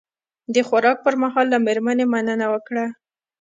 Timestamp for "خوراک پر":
0.67-1.15